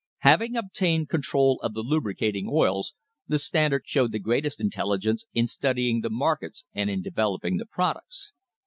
[0.25, 2.95] Having obtained control of the lubricating oils,
[3.27, 7.67] the Stand ard showed the greatest intelligence in studying the markets and in developing the
[7.67, 8.33] products.